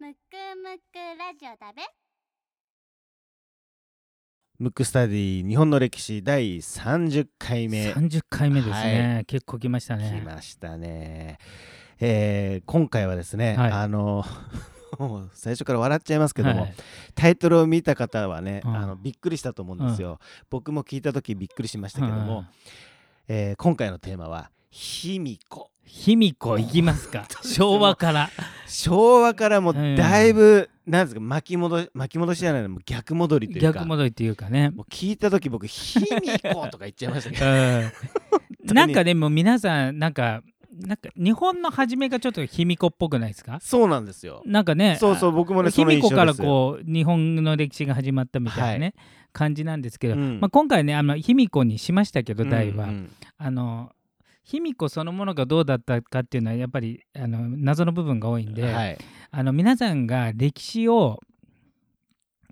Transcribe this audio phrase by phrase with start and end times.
[0.00, 0.16] むく
[0.62, 1.82] むくラジオだべ。
[4.60, 7.92] ムックスタディ日本の歴史第30回目。
[7.92, 9.24] 30回目ですね、はい。
[9.24, 11.38] 結構来ました来ねましたね、
[11.98, 13.72] えー今回はですね、はい。
[13.72, 14.24] あの
[15.34, 16.74] 最初から笑っちゃいますけども、はい。
[17.16, 18.76] タイトルを見た方はね、うん。
[18.76, 22.46] あのびっくりしたと思うんですよ、僕も聞いた時びっくりしましたけども、うん。
[23.26, 27.26] えー今回のテーマは「卑弥呼卑弥呼いきますか？
[27.42, 28.30] 昭和から」
[28.68, 31.20] 昭和からもだいぶ、なんですか？
[31.20, 33.78] 巻き戻し巻き戻しじゃないのもう逆戻りというか。
[33.78, 34.70] 逆戻りっていうかね。
[34.70, 37.46] もう聞いた時僕「卑弥呼」とか言っちゃいましたけど。
[37.50, 37.92] うん。
[38.74, 43.58] なんかでも皆さんなんかなんか日本の初めがちょっと卑弥呼っぽくないですか？
[43.62, 44.42] そうなんですよ。
[44.44, 48.94] なんかねそうそう僕もねそ卑弥呼からこう日本の歴史が始まったみたいなね、
[49.32, 50.38] 感じなんですけど、うん。
[50.40, 53.10] まあ、今回ねあの卑弥呼にしましたけど題は、うんうん。
[53.38, 53.90] あの
[54.50, 58.98] 卑弥呼そのものがどうだったかっていうのはやっぱりあの謎の部分が多いんで、はい。
[59.30, 61.20] あの皆さんが歴史を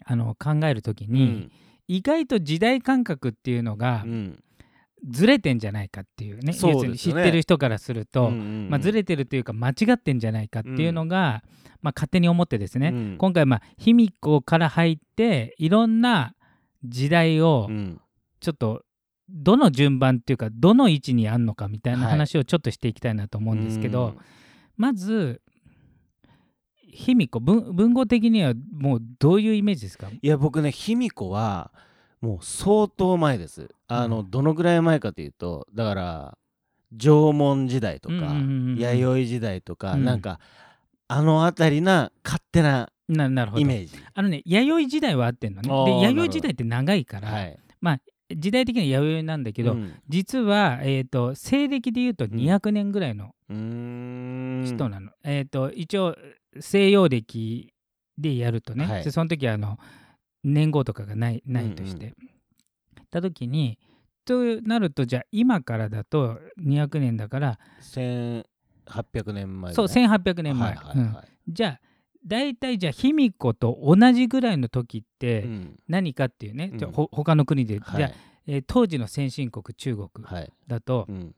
[0.04, 1.50] あの考えるときに、
[1.88, 4.10] 意外と時代感覚っていうのがうん。
[4.10, 4.42] うん
[5.08, 8.70] ずれてんじゃないかっていうねそう要するに知ってる人からすると、うんうんうん。
[8.70, 11.42] まあ、ずれてるというか間違ってんじゃないかっていうのが、
[11.82, 13.16] まあ、勝手に思ってですね、うん。
[13.18, 16.34] 今回まあ卑弥呼から入っていろんな
[16.82, 18.00] 時代をうん。
[18.40, 18.82] ちょっと
[19.28, 22.10] どの順番っていうかどの位置にあんのかみたいなはい。
[22.12, 24.14] 話をちょっとしていきたいなと思うんですけど、
[24.76, 25.42] まず
[26.88, 30.08] 卑弥呼文文語的にはもうどういうイメージですか？
[30.08, 31.72] いや僕ね卑弥呼は
[32.20, 33.68] もう相当前です。
[33.88, 34.30] あの、うん。
[34.30, 36.38] どのぐらい前かというとだから
[36.96, 38.32] 縄文時代とか、うんうんうん
[38.70, 40.04] うん弥生時代とか、うん。
[40.04, 40.38] なんか
[41.08, 43.92] あの辺りな勝手なイメージ。
[44.14, 45.68] あのね弥生時代はあってんのね。
[45.68, 47.58] で弥生時代って長いから、はい
[48.34, 49.94] 時代的には弥生なんだけど、うん。
[50.08, 56.16] 実は、えー、と西暦でいうと200年ぐらいの人なの、えー、と一応
[56.58, 57.72] 西洋暦
[58.18, 59.04] でやるとね、はい。
[59.04, 59.78] でその時はあの
[60.42, 62.14] 年号とかがないないとして、
[63.10, 63.78] た時に
[64.24, 71.12] となるとじゃあ今からだと200年だから、1800年前そう1800年前、はいはいうん。
[71.12, 71.85] はいじゃあ
[72.26, 75.80] 大体じゃあ卑弥呼と同じぐらいの時ってうん。
[75.88, 76.78] 何かっていうね、うん。
[76.78, 77.96] じゃあほ他の国で、はい。
[77.98, 78.10] じゃあ、
[78.48, 80.52] えー当時の先進国中国はい。
[80.66, 81.34] だと、うん。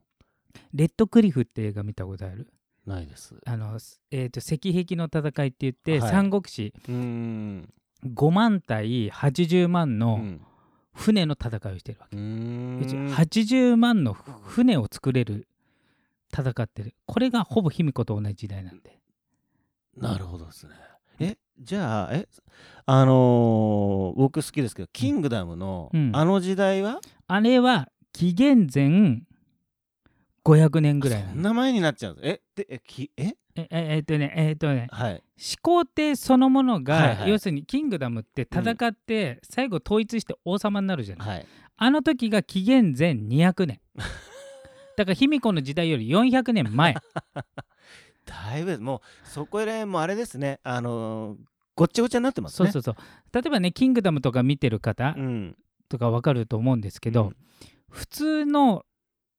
[0.75, 2.49] レッドクリフって映画見たことある？
[2.87, 3.35] ないです。
[3.45, 3.79] あの、
[4.11, 6.11] えー、と石壁の戦いって言って、はい。
[6.11, 7.73] 三国志うーん。
[8.07, 10.41] 5万対80万うのん。
[10.95, 12.79] 船の戦いをしてるわけ、うーん。
[13.15, 15.47] 80万の船を作れる
[16.33, 16.95] 戦ってる。
[17.07, 18.98] これがほぼ卑弥呼と同じ時代なんで
[20.01, 20.75] なるほどですね。
[21.21, 22.29] えじゃあえ
[22.87, 26.11] あのー僕好きですけど「キングダムの」うん。
[26.15, 27.01] あの時代は？
[27.27, 29.23] あれは紀元前
[30.45, 33.35] 500年ぐらいそんな前になっちゃうんですえでえきえ？
[33.57, 35.23] えええーっとねえーっとねはい。
[35.37, 37.31] 始皇帝そのものが、はいはい。
[37.31, 41.47] 要するにキングダムって戦って最後統一して王様になるじゃない、はい。
[41.77, 43.81] あの時が紀元前200年。
[44.97, 46.95] だから卑弥呼の時代より400年前
[48.29, 50.61] だいぶもうそこら辺もあれですね。
[50.63, 51.37] あのー
[51.79, 52.71] ごっちゃごちゃになってますね。
[52.73, 53.05] そうそうそう。
[53.33, 55.57] 例えばね「キングダム」とか見てる方うん。
[55.89, 57.37] とかわかると思うんですけど、うん。
[57.89, 58.85] 普通の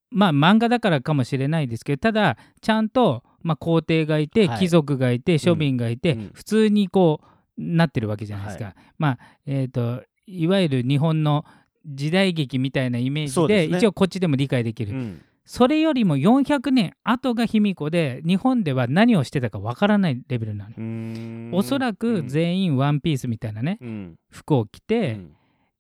[0.09, 4.59] まあ漫画だからかもしれないですけどただちゃんと、まあ、皇帝がいて、はい。
[4.59, 6.31] 貴族がいて庶民がいて、うん。
[6.33, 8.73] 普通にこうなってるわけじゃないですか。
[8.97, 11.43] まあえー、といわゆる日本の
[11.85, 13.77] 時代劇みたいなイメージでね。
[13.77, 24.15] 一応こっちでも理解できる、うんそれよりも400年後が卑弥呼で日本では何をしてたかわからないレベルなのおそらく全員ワンピースみたいなね、うん。
[24.29, 25.35] 服を着て、うん。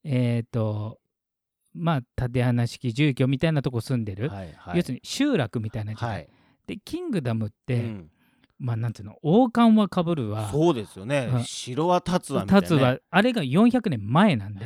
[0.05, 0.97] えっ、と
[1.75, 4.77] まあ縦穴式住居みたいなとこ住んでる、はいはい。
[4.77, 6.29] 要するに集落みたいな時代、はい。
[6.65, 8.09] でキングダムって、うん。
[8.57, 10.49] まあなんていうの王冠はかぶるわ。
[10.51, 11.43] そうですよね、うん。
[11.43, 14.65] 城は立つわみたいな、ね、立つはあれが400年前なんで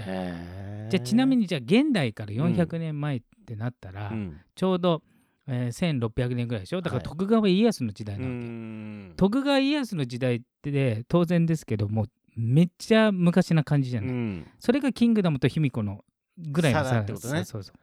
[0.89, 4.41] じゃあちなみにじゃあ現代から400年前ってなったら、うん。
[4.55, 5.01] ちょうど、
[5.47, 6.81] えー1600年ぐらいでしょ？
[6.81, 7.09] だからはい。
[7.09, 9.13] 徳川家康の時代うなわけ、ん。
[9.17, 14.47] 徳川家康の時代って当然ですけどもうめっちゃ昔な感じじゃない、うん。
[14.59, 16.03] それがキングダムと卑弥呼の
[16.37, 17.43] ぐらいの差だってことね。
[17.45, 17.75] そうそう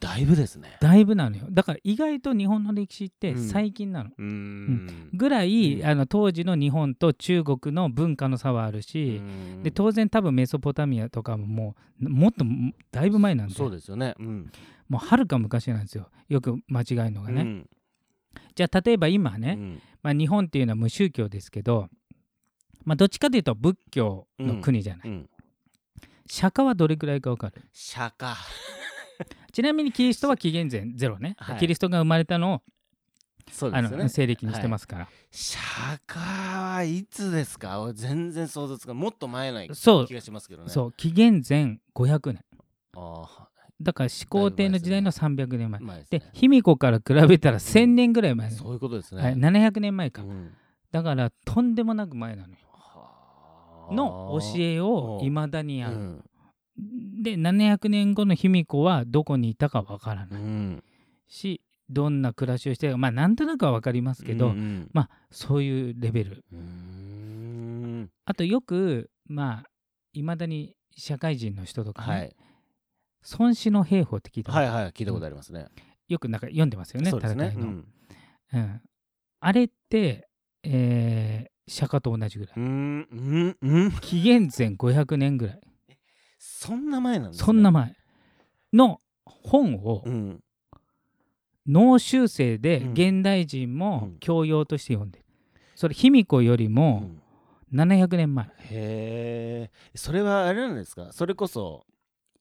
[0.00, 0.76] だいぶですね。
[0.80, 1.46] だいぶなのよ。
[1.50, 3.48] だから意外と日本の歴史ってうん。
[3.48, 5.10] 最近なの、うーん。
[5.14, 5.86] ぐらい、うん。
[5.86, 9.22] あの当時の日本と中国の文化の差はあるし、う
[9.60, 9.62] ん。
[9.62, 12.44] で当然多分メソポタミアとかももうもっと
[12.92, 13.54] だいぶ前なんで。
[13.54, 14.14] そうですよね。
[14.18, 14.52] うん。
[14.88, 16.10] もうはるか昔なんですよ。
[16.28, 17.70] よく間違えるのがね、うん。
[18.54, 19.80] じゃあ例えば今ね、うん。
[20.02, 21.88] まあ、日本っていうのは無宗教ですけど、
[22.84, 25.30] まあ、どっちかというと仏教の国じゃない、うん。
[26.26, 27.62] 釈迦はどれくらいか分かる？
[27.72, 28.34] 釈迦
[29.54, 31.58] ちなみにキリストは紀元前ゼロね、はい。
[31.60, 32.60] キリストが生まれたのをあ
[33.52, 33.96] そうですよね。
[34.02, 37.80] の西暦にしてますから、釈迦はいつですか？
[37.80, 38.98] 俺全然想像つかん。
[38.98, 40.70] もっと前ないそう気がしますけどね。
[40.70, 40.92] そう。
[40.92, 42.44] 紀元前500年。
[42.96, 43.48] あ
[43.80, 45.80] だから始皇帝の時代の300年前。
[45.80, 46.18] ですね。
[46.18, 50.52] で卑弥呼から比べたら1000年ぐらい前、そういうことですね、はい、700年前か、うん。
[50.90, 52.58] だからとんでもなく前なのよ。
[52.72, 53.94] はあ。
[53.94, 56.24] の教えをいまだにある、うん
[57.24, 60.40] で700年後の卑弥呼はどこにいたかわからない。
[60.40, 60.84] うん。
[61.26, 61.60] し
[61.90, 64.90] どんな暮らしをしてまあなんとなくは分かりますけど、うんうん。
[64.92, 66.44] まあそういうレベル。
[68.24, 69.70] あとよくまあ
[70.12, 72.36] いまだに社会人の人とかね、はい。
[73.38, 75.66] 孫子の兵法って聞いたことはいはい聞いたことありますね、
[76.08, 77.46] よくなんか読んでますよねそうですね。
[77.48, 77.86] 戦いの、うん。
[78.52, 78.82] うん。
[79.40, 80.28] あれって、
[80.62, 83.90] えー釈迦と同じぐらい、うんうんうん。
[84.02, 85.60] 紀元前500年ぐらい
[86.46, 87.46] そんな前なんですね。
[87.46, 87.96] そんな前
[88.72, 90.40] の本をうん。
[91.66, 92.92] 脳修正でうん。
[92.92, 94.16] 現代人うもん。
[94.20, 95.24] 教養として読んでる、
[95.74, 97.22] それ卑弥呼よりうもん
[97.72, 98.46] 700年前。
[98.46, 101.12] へえそれはあれなんですか？
[101.12, 101.86] それこそ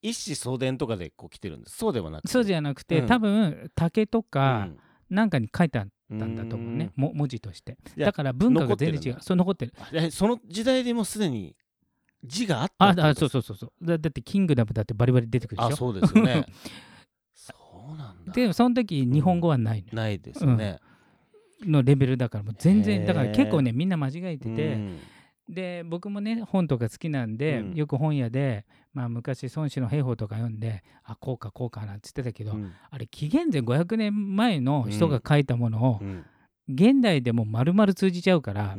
[0.01, 1.77] 一子相伝とかでこう来てるんです？
[1.77, 2.27] そうではなくて。
[2.27, 3.07] そうじゃなくて、うん。
[3.07, 4.77] 多分竹とかうん。
[5.09, 11.55] なんかに書いてあったんだと思うね、も文字としてだから文化が全然違うそう残ってるえその時代でもうすでに
[12.23, 13.85] 字があったああそうそうそうそう。
[13.85, 15.67] だだってキングダムだってバリバリ出てくるでしょ？
[15.73, 16.45] あそうですよね。
[17.33, 17.53] そ
[17.93, 18.33] うなんだ。
[18.33, 19.93] でその時日本語はないのよ。
[19.93, 20.79] ないですよね、
[21.65, 24.99] のレベルだからもう全然だから結構ねみんな間違えてて、うん。
[25.49, 27.73] で僕もね本とか好きなんで、うん。
[27.73, 32.71] よく本屋で、まあ、昔孫子の兵法とか読んであこうかこうかなんて言ってたけど、うん。
[32.89, 36.23] あれ紀元前500年前の人が書いたものを、うん。
[36.69, 38.77] 現代でも丸々通じちゃうから、う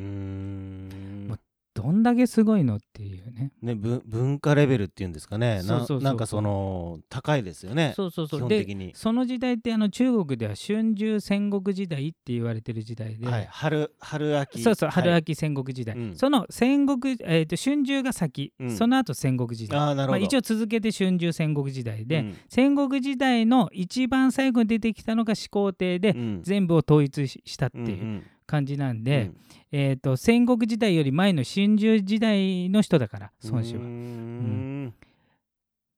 [1.74, 3.50] どんだけすごいのっていうね。
[3.60, 5.56] ね、文文化レベルっていうんですかね。
[5.56, 7.94] なそうそうそうなんかその高いですよね。
[7.96, 8.38] そうそうそう。
[8.38, 8.92] 基本で的に。
[8.94, 13.48] その時代ってあの中国では春秋戦国時代って言われてる時代で、はい。
[13.50, 14.62] 春春秋。
[14.62, 15.18] そうそう春はい。
[15.18, 16.16] 秋戦国時代、うん。
[16.16, 18.70] その戦国、えー、と春秋が先、うん。
[18.70, 19.76] その後戦国時代。
[19.76, 22.36] まあ、ああなるほど、一応続けて春秋戦国時代で、うん。
[22.48, 26.42] 戦国時代の一番最後に出てきたのが始皇帝で、うん。
[26.44, 27.82] 全部を統一ししたってう。
[27.82, 29.36] んういうん感じなんで、うん。
[29.72, 33.80] えー、と戦国時代より前の春秋時代の人だから孫子は。
[33.80, 33.84] う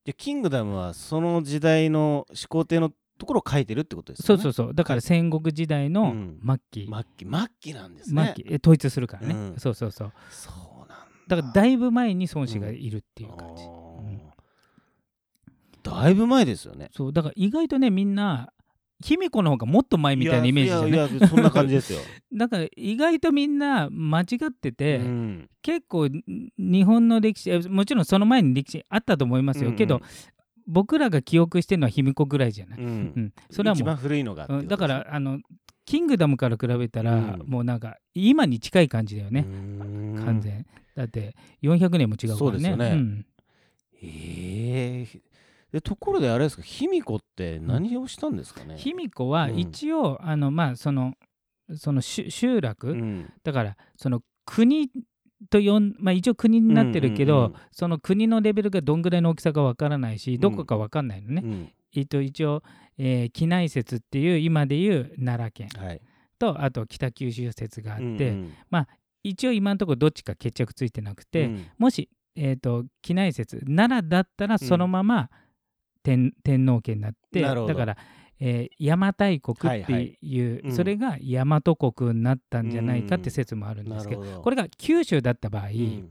[0.05, 4.43] じゃあキングダムはその時代の始皇帝のところを書いてるってことですよね。
[4.43, 4.75] そうそうそう。
[4.75, 6.41] だから戦国時代のうん。
[6.47, 7.27] 末期、末期。
[7.29, 8.33] 末期なんですね。
[8.37, 8.55] 末期。
[8.55, 9.55] え統一するからね、うん。
[9.59, 10.13] そうそうそう。
[10.31, 10.97] そうなんだ。
[11.29, 13.77] だからだいぶ前に孫子がいるっていう感じ、うん
[15.83, 16.91] だいぶ前ですよね。
[16.97, 17.13] そう。
[17.13, 18.53] だから意外とねみんな
[19.05, 20.91] 卑弥呼の方がもっと前みたいなイメージじゃない？
[20.91, 21.99] いやいやそんな感じですよ、
[22.33, 25.51] だから意外とみんな間違ってて、うん。
[25.63, 26.23] 結構ん
[26.59, 29.77] 日本の歴史えもちろんその前に歴史あったと思いますよ、うん。
[29.77, 30.01] けど
[30.67, 32.91] 僕らが記憶してるのは卑弥呼ぐらいじゃない、ううん。
[33.05, 33.33] ん。
[33.51, 35.41] それは一番もう、古いのがだからあの
[35.85, 37.43] キングダムから比べたら、うん。
[37.47, 40.25] もうなんか今に近い感じだよね、うーん。
[40.25, 40.67] 完全。
[40.95, 42.39] だって400年も違うからね。
[42.39, 42.95] そうですよね。
[42.95, 43.27] ん。
[44.03, 45.21] ええ
[45.77, 49.59] でところであれですか卑弥呼って何をしたんですかね、卑弥呼はうん。
[49.59, 51.13] 一応、あのまあその
[51.75, 53.31] その集集落、うん。
[53.45, 54.89] だからその国
[55.51, 61.73] と呼ん、まあ、一応国になってるけど、うんうんうんその国のレベルがどんぐらいの大きさかわからないしどこかわかんないのね、うん。
[61.95, 62.63] えっと一応、
[62.97, 65.69] えー畿内説っていう今でいう奈良県。
[65.77, 66.01] はい。
[66.39, 68.87] とあと北九州説があって、うんうん。
[69.23, 71.67] 一応今のところどっちか決着ついてなくて、うん。
[71.77, 75.31] もし、えー、と畿内説奈良だったらそのまま天,、
[76.43, 77.97] 天皇家になってだから、
[78.39, 80.61] えー邪馬台国っていう、はい。
[80.65, 80.73] うん。
[80.73, 81.61] それが大和
[81.93, 84.43] 国になったんじゃないかって説もあるんですけど,、なるほど。
[84.43, 86.11] これが九州だった場合、うん。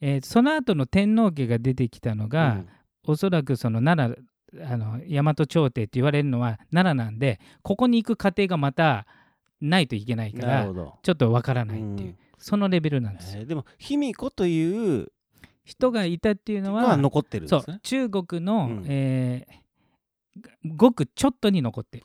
[0.00, 2.68] えーその後の天皇家が出てきたのが、うん。
[3.06, 9.06] おそらくその奈良あの大和朝廷って言われるのは奈良なんでここに行く過程がまた
[9.60, 10.66] ないといけないから
[11.02, 12.16] ちょっとわからないっていう、うん。
[12.38, 13.40] そのレベルなんですよ。
[13.40, 15.08] えーでも卑弥呼という
[15.64, 17.80] 人がいたっていうののはは残ってるね。
[17.82, 18.84] 中国の、うん。
[18.86, 19.64] えー
[20.64, 22.04] ごくちょっとに残ってる。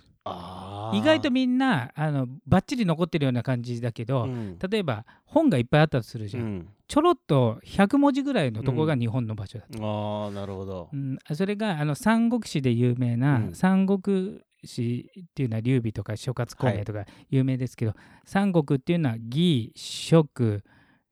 [0.94, 4.60] 意外とみんなあのバッチリ残ってるような感じだけど、うん。
[4.60, 6.70] 例えば本がいっぱいあったとするじゃん、うん。
[6.88, 10.90] ちょろっと100文字ぐらいのとこが日本の場所だった、ああなるほど。
[10.94, 11.18] うん。
[11.34, 13.56] それがあの三国志で有名な、うん。
[13.56, 17.94] 三国志っていうのは劉備とか諸葛孔明とか有名ですけど、
[18.26, 20.64] 三国っていうのは義蜀、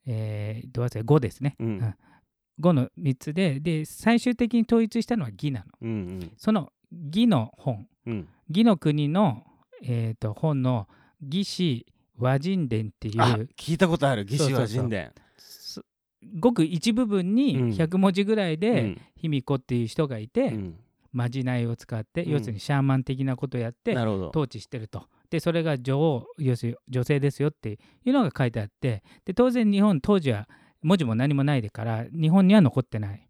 [0.06, 1.96] えー、どう忘れ呉ですね、うん
[2.58, 5.66] うん呉の3つでで最終的に統一したのは義なの。
[5.82, 6.32] うんうん。
[6.38, 7.88] その義の本。
[8.06, 8.28] うん。
[8.50, 9.44] 義の国の、
[9.84, 10.88] えー、と本の
[11.22, 11.86] 義士
[12.18, 14.24] 和人伝っていあう聞いたことある。
[14.24, 14.78] 義士はそうそうそう。
[14.78, 15.86] 神殿す
[16.40, 17.36] ごく一部分うん。
[17.36, 19.02] に100文字ぐらいで、うん。
[19.16, 20.80] 卑弥呼っていう人がいて、うん。
[21.12, 22.32] まじないを使って、うん。
[22.32, 25.06] 要するにシャーマン的なことをやって統治してると。
[25.30, 30.48] でそれが女王要するに女性ですよっていうのが書いてあってで当然日本当時は
[30.81, 33.27] 文字も何もないでから日本には残ってない。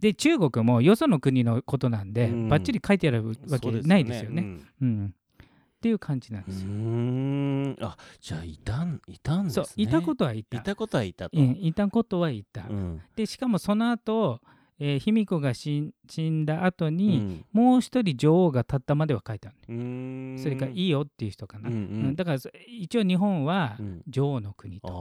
[0.00, 2.48] で中国もよその国のことなんで、うん。
[2.48, 4.42] ばっちり書いてあるわけないですよね。
[4.42, 5.14] うんうん。
[5.14, 5.46] っ
[5.82, 6.68] ていう感じなんうですよ。
[6.70, 7.76] ーん。
[7.80, 9.64] あじゃあいたんいたんですね。
[9.66, 10.58] そういたことはいた。
[10.58, 12.62] いたことはいたと、うん、いたことはいた。
[12.68, 13.02] うん。
[13.16, 14.40] でしかもその後、
[14.78, 17.44] えー卑弥呼が死ん死んだ後うに、ん。
[17.52, 20.38] もう一人女王が立ったまでは書いてある、うーん。
[20.38, 24.02] それからいいよっていう人かな、うんううんんだからそ一応日本はうん。
[24.06, 24.94] 女王の国あと、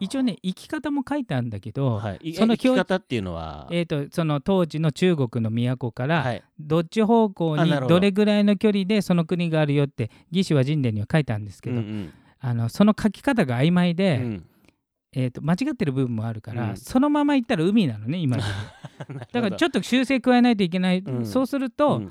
[0.00, 7.86] 一応ね生き方も書いてあるんだけど、はい、その生き方っていうのは、えー、とその当時の中国の都から、はい、どっち方向にど。
[7.86, 12.12] どれぐらいの距離でその国があるよって義士は神殿には書いてあるんですけど、うんうん。
[12.40, 14.46] あのその書き方が曖昧で、うん。
[15.12, 16.76] えー、と間違ってる部分もあるから、うん。
[16.76, 18.38] そのまま行ったら海なのね今
[19.32, 21.26] だからちょっっと修正加えないといけない、うん。
[21.26, 22.02] そうすると、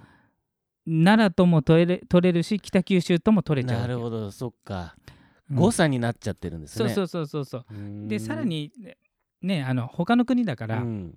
[0.86, 5.19] 奈良とも取れ取れるし北九州とも取れちゃうなるほどそっか、うん
[5.52, 6.90] 誤差になっちゃってるんですね。
[6.90, 7.66] そうそうそうそう
[8.08, 8.72] でさらに
[9.42, 11.16] ねあの他の国だから、うん。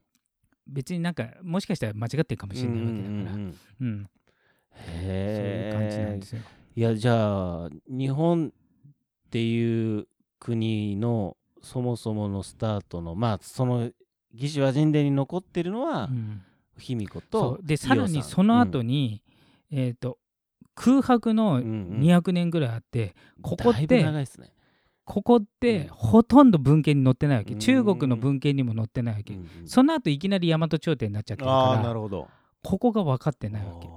[0.67, 4.05] 別になんかもしかしたら間違ってるかもしれないわけだから、うんうんうんうん。
[4.05, 6.43] そうへいう感じなんえですよ。
[6.75, 10.07] いやじゃあ日本っていう
[10.39, 13.91] 国のそもそものスタートのまあその
[14.33, 16.43] 義士和人伝に残ってるのはうん。
[16.79, 17.67] 卑弥呼そとう。
[17.67, 19.23] でさらにその後に、
[19.71, 20.19] えっ、と
[20.75, 24.53] 空白の200年ぐらいあって、ここっだいぶて長いですね。
[25.05, 25.89] ここってうん。
[25.89, 27.59] ほとんど文献に載ってないわけ、うん。
[27.59, 32.29] 中国の文献にも載ってないわけ、うんうんその後いきなり大和朝廷になっちゃってるからなるほど。
[32.63, 33.89] ここが分かってないわけ。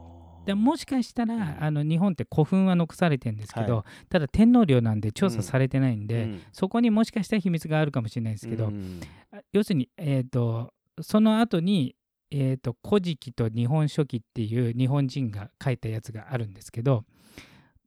[0.46, 1.64] でもしかしたら、うん。
[1.64, 6.42] あの日本って古墳は残されてるんですけど、はただ天皇陵なんで調査されてないんで、うん。
[6.52, 9.00] そこにもしかしたら秘密があるかもしれないですけど、うん。
[9.32, 11.96] あ要するに、えー、とその後に
[12.32, 17.06] 「えー、と古事記」と「日本書紀」っていう日本人が書いたやつがあるんですけど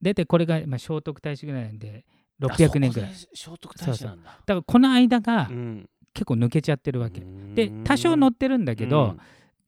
[0.03, 2.05] 大体これが、まあ、聖徳太子ぐらいなんで
[2.41, 3.11] 600年ぐらい。
[3.15, 4.31] 聖徳太子なんだ。
[4.31, 5.89] だからこの間がうん。
[6.15, 7.21] 結構抜けちゃってるわけ、
[7.55, 7.85] でうん。
[7.85, 9.17] 多少載ってるんだけど、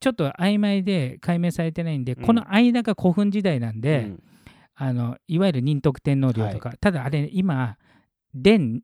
[0.01, 2.25] ちょっと曖昧で解明されてないんで、うん。
[2.25, 4.23] この間が古墳時代なんうんで、うん。
[4.75, 7.77] あのいわゆる仁徳天皇陵とか、ただあれ今
[8.35, 8.83] 伝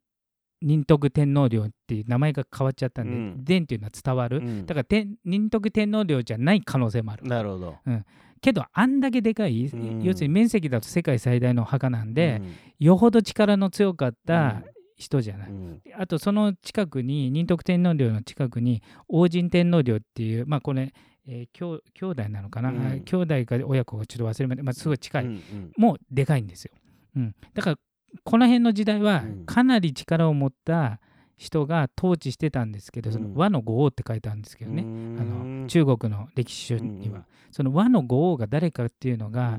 [0.67, 3.45] 仁徳天皇陵っていう名前が変わっちゃったんで、うん。
[3.45, 4.67] 伝っていうのは伝わる、うん。
[4.67, 7.25] だから天仁徳天皇陵じゃない可能性もある。
[7.25, 7.77] なるほど。
[8.41, 10.03] けどあんだけでかい、うん。
[10.03, 12.87] 要するに面積だと世界最大の墓なんで、うん。
[12.87, 14.63] よほど力の強かった
[14.97, 15.83] 人じゃない、うん。
[15.97, 20.93] あとその近くに仁徳天皇陵の近くに王神天皇陵っていうまあこれ、
[21.29, 23.03] えー兄兄弟なのかな、うん。
[23.05, 25.73] 兄弟か親子がちょっと忘れました、まあ、すごい近い、うんうん。
[25.77, 26.73] もうでかいんですよ、
[27.17, 27.79] うん、だから
[28.25, 29.47] この辺の時代はうん。
[29.47, 31.01] かなり力を持った
[31.37, 35.17] 人が統治してたんですけど、そのうん和の五王って書いてあるんですけどね、うん。
[35.21, 39.59] あの中国の歴史書には、うんその和の五王が誰かっていうのが、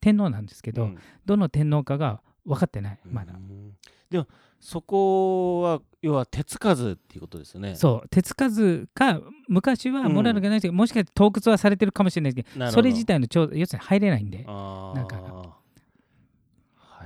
[0.00, 0.98] 天皇なんですけど、うん。
[1.24, 3.72] どの天皇かが分かってないまだ、うん
[4.10, 4.26] でも
[4.60, 7.74] そこは要は手つかずっていうことですよね。
[7.74, 8.08] そう。
[8.10, 14.44] 手つかずか昔はモラルがないですけど、もしかして洞窟はされてるかもしれないですけどそれ自体の調要するに入れないんで。
[14.44, 15.61] なんか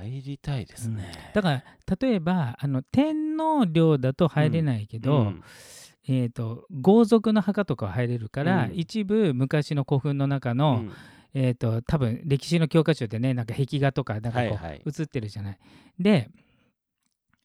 [0.03, 1.63] 入りたいですね、だから
[1.99, 5.43] 例えばあの天皇陵だと入れないけど、うん
[6.09, 8.71] えー、と豪族の墓とかは入れるから、うん。
[8.73, 10.91] 一部昔の古墳の中の、うん。
[11.33, 14.81] えー、と多分歴史の教科書でねなんか壁画とかなんかこう、はいはい。
[14.85, 15.59] 映ってるじゃない。
[15.99, 16.29] で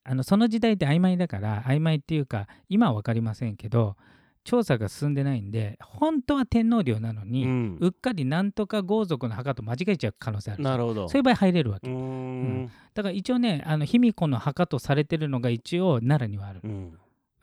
[0.05, 3.97] あのその時代って曖昧だから曖昧っていうか今は分かりませんけど
[4.45, 11.09] 調査が進んでないんで本当は天皇陵なのに、ううんっかりなんとか豪族の墓と間違えちゃう可能性あるなるほど。
[11.09, 12.71] そういう場合入れるわけ、うーん。
[12.95, 16.99] だから一応ねあの卑弥呼の墓とされてるのが一応奈良にはある、うん。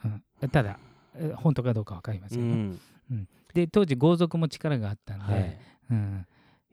[0.05, 0.07] う
[0.45, 0.49] ん。
[0.49, 0.77] ただ
[1.15, 2.77] え本当かどうか分かりませんよ、
[3.11, 3.27] うん。
[3.53, 5.57] で当時豪族も力があったんで、はい。
[5.91, 6.25] うん、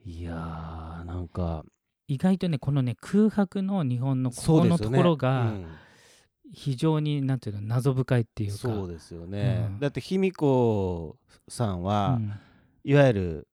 [0.04, 1.64] いやーなんか。
[2.08, 5.66] 意外とねこのね空白の日本のここのところがうん
[6.52, 8.58] 非常になんていうの謎深いっていうか。
[8.58, 9.80] そうですよね、うん。
[9.80, 11.16] だって卑弥呼
[11.48, 12.32] さんは、うん。
[12.84, 13.48] いわゆる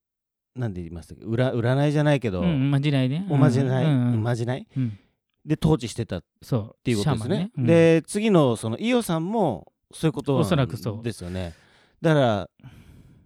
[0.54, 3.26] なんで言いましたっけ占占いじゃないけど、うん、まじないね。
[3.28, 4.66] おまじない、うんまじない？
[4.76, 4.98] うん。
[5.44, 6.76] で統治してたっそう。
[6.84, 7.28] ていうことですね。
[7.28, 7.66] シャーマンうん。
[7.66, 11.02] で次のその伊代さんもそういうことおそらくそう。
[11.02, 11.54] ですよね。
[12.00, 12.50] だから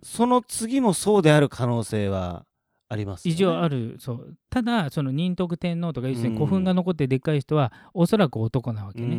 [0.03, 2.47] その次もそうである可能性は
[2.91, 3.35] ありますよね。
[3.35, 3.97] 異常ある。
[3.99, 4.37] そう。
[4.49, 9.17] ただその仁徳天皇とか要するにうん古墳が残ってでっかい人はおそらく男なわけうんうね、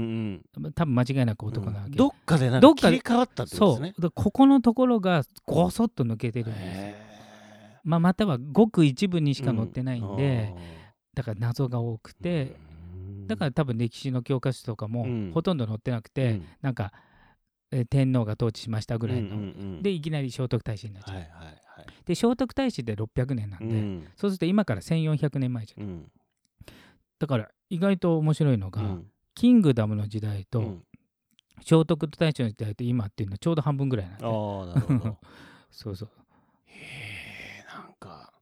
[0.67, 0.71] ん。
[0.73, 3.93] 多分間違いなく男なわけ、どっかでなんどっか切り替わったってことですね。
[3.95, 4.01] そう。
[4.01, 7.09] だここのところがごそっと抜けてるんです
[7.83, 10.53] まあ、またはごく一部にしーか載ってないんで、
[11.13, 12.57] だから謎が多くて、
[12.95, 13.27] うん。
[13.27, 15.31] だから多分歴史の教科書とかもうん。
[15.33, 16.45] ほとんど載ってなくて、うん。
[16.61, 16.91] なんか、
[17.71, 19.43] えー天皇が統治しましたぐらいの、うんうんう
[19.79, 19.83] ん。
[19.83, 21.87] でいきなり聖徳太子になっちゃう、はいはいはい。
[22.05, 24.07] で聖徳太子って600年なんで、うん。
[24.15, 26.11] そうすると今から1400年前じゃんうん。
[27.19, 29.11] だから意外と面白いのが、うん。
[29.35, 30.83] キングダムの時代と、うん。
[31.61, 34.25] 聖徳太子の時代と今っていうのはちょうど半分ぐらいなんで。
[34.25, 35.17] ああなるほど。
[35.71, 36.09] そうそう。
[36.65, 38.33] へえなんか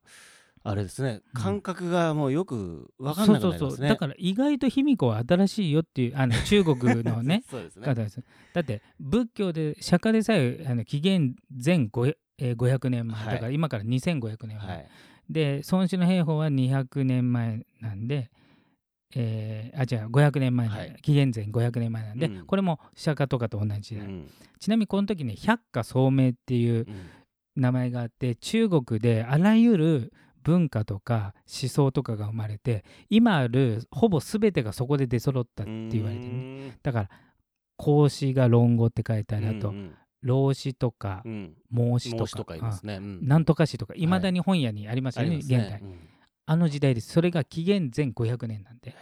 [0.62, 1.22] あれですね。
[1.34, 1.42] うん。
[1.42, 3.58] 感覚がもうよく分かんなくなりますね。
[3.58, 3.88] そうそうそう。
[3.88, 7.94] だから意外と卑弥呼は新しいよっていうあの中国のね そうですね。
[8.52, 13.34] だって仏教で釈迦でさえあの紀元前500えー500年前、はい。
[13.34, 14.88] だから今から2500年前、はい。
[15.28, 18.30] で孫子の兵法は200年前なんで、
[19.14, 20.96] えーあじゃあ500年前、はい。
[21.02, 22.46] 紀元前500年前なんで、うん。
[22.46, 24.30] これも釈迦とかと同じ時代、うん。
[24.58, 27.10] ちなみにこの時ね百花聡明っていううん。
[27.56, 30.12] 名前があって中国であらゆる
[30.44, 37.10] 文化とか思想とかが生まれて今あるほぼ全てがそこで出揃ったって言われてる、ね、だから
[37.76, 39.48] 孔子が論語って書いてある。
[39.48, 39.92] あと、うん
[40.22, 41.54] 老子とかうん。
[41.70, 42.36] 孟子とか。
[42.36, 42.96] とかいますね。
[42.96, 43.26] うん。
[43.26, 43.94] なんとか詩とか。
[43.96, 44.06] い。
[44.06, 45.58] まだに本屋にありますあよね,、りますね。
[45.58, 45.82] 現代。
[46.46, 48.94] あの時代ですそれが紀元前500年なんで、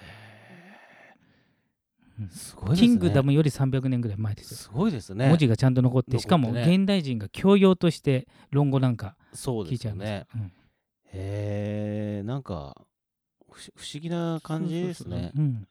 [2.18, 2.28] うん。
[2.28, 2.88] すごいですね。
[2.88, 4.56] キングダムより300年ぐらい前ですよ。
[4.56, 5.28] すごいですね。
[5.28, 6.18] 文字がちゃんと残ってね。
[6.18, 10.04] しかも現代人が教養として論語なんかそうで聞いちゃいます。
[10.06, 10.52] ねうん。
[11.12, 12.74] へえんか
[13.48, 15.30] 不思議な感じですね。
[15.34, 15.68] そうん。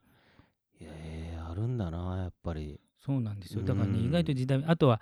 [1.49, 2.79] あるんだなやっぱり。
[3.05, 3.61] そうなんですよ。
[3.63, 4.99] だからねうん意外と時代あとは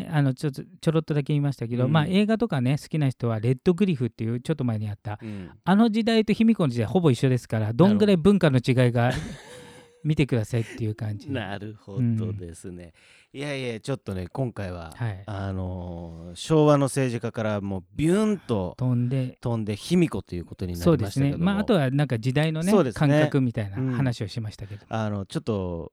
[0.00, 1.92] ねあのちょっとちょろっとだけ言いましたけど、うん。
[1.92, 5.18] まあ映画とかね好きな人はレッドグリフっていうちょっと前にあった。
[5.22, 5.50] うん。
[5.64, 9.12] あの時代と卑弥呼の時代ほぼ一緒ですからどんぐらい文化の違いが
[10.04, 11.30] 見てくださいっていう感じ。
[11.30, 12.92] なるほうんどですね、
[13.32, 15.22] いやいやちょっとね今回は、はい。
[15.26, 19.38] あのー昭和の政治家からもうビューンと飛んで。
[19.40, 21.44] 飛んで卑弥呼ということになそうですりましたけども。
[21.44, 21.52] ね。
[21.52, 22.98] まああとはなんか時代のねそうですね。
[23.08, 23.92] 感覚みたいなうん。
[23.92, 25.92] 話をしましたけど、あのちょっと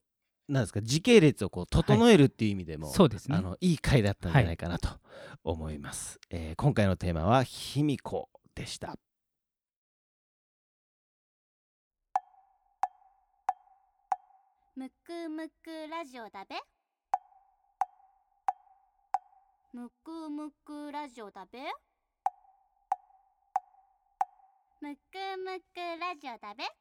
[0.52, 3.38] なんですか時系列をこう整えるっていう意味でも、そうですね。
[3.38, 4.90] あのいい回だったんじゃないかなと
[5.44, 8.98] 思います、えー今回のテーマは卑弥呼でした。
[14.76, 16.56] むくむくラジオだべ。
[19.74, 21.60] むくむくラジオだべ。
[24.82, 25.00] むく
[25.38, 26.81] むくラジオだべ